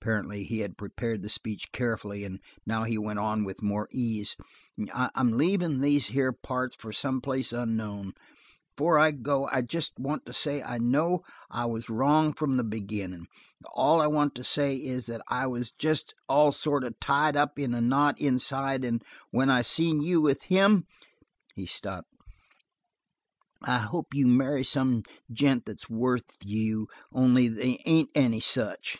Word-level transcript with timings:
Apparently 0.00 0.42
he 0.42 0.58
had 0.66 0.76
prepared 0.76 1.22
the 1.22 1.28
speech 1.28 1.70
carefully, 1.70 2.24
and 2.24 2.40
now 2.66 2.82
he 2.82 2.98
went 2.98 3.20
on 3.20 3.44
with 3.44 3.62
more 3.62 3.88
ease: 3.92 4.34
"I'm 4.92 5.30
leavin' 5.30 5.80
these 5.80 6.08
here 6.08 6.32
parts 6.32 6.74
for 6.74 6.92
some 6.92 7.20
place 7.20 7.52
unknown. 7.52 8.14
Before 8.76 8.98
I 8.98 9.12
go 9.12 9.46
I 9.52 9.62
jest 9.62 9.92
want 9.96 10.26
to 10.26 10.32
say 10.32 10.60
I 10.60 10.78
know 10.78 11.22
I 11.52 11.66
was 11.66 11.88
wrong 11.88 12.32
from 12.32 12.56
the 12.56 12.64
beginnin'. 12.64 13.28
All 13.74 14.00
I 14.00 14.08
want 14.08 14.34
to 14.34 14.42
say 14.42 14.74
is 14.74 15.06
that 15.06 15.22
I 15.28 15.46
was 15.46 15.70
jest 15.70 16.16
all 16.28 16.50
sort 16.50 16.82
of 16.82 16.98
tied 16.98 17.36
up 17.36 17.56
in 17.56 17.74
a 17.74 17.80
knot 17.80 18.20
inside 18.20 18.84
and 18.84 19.04
when 19.30 19.50
I 19.50 19.62
seen 19.62 20.02
you 20.02 20.20
with 20.20 20.42
him" 20.42 20.84
He 21.54 21.64
stopped. 21.66 22.12
"I 23.62 23.78
hope 23.78 24.14
you 24.14 24.26
marry 24.26 24.64
some 24.64 25.04
gent 25.32 25.64
that's 25.66 25.88
worth 25.88 26.38
you, 26.44 26.88
only 27.12 27.46
they 27.46 27.80
ain't 27.86 28.10
any 28.16 28.40
such. 28.40 28.98